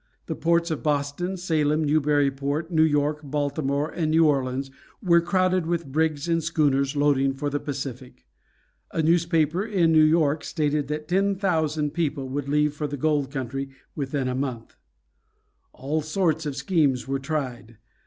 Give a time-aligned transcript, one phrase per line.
[0.25, 5.91] The ports of Boston, Salem, Newburyport, New York, Baltimore, and New Orleans were crowded with
[5.91, 8.25] brigs and schooners loading for the Pacific.
[8.91, 13.29] A newspaper in New York stated that ten thousand people would leave for the gold
[13.29, 14.75] country within a month.
[15.71, 17.77] All sorts of schemes were tried.